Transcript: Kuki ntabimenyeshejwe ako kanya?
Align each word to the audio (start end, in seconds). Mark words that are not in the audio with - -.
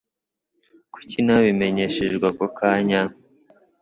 Kuki 0.93 1.17
ntabimenyeshejwe 1.25 2.25
ako 2.31 2.45
kanya? 2.57 3.01